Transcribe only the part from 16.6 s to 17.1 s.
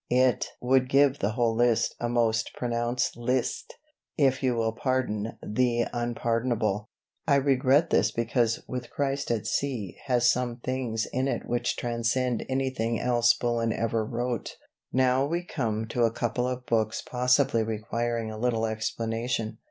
books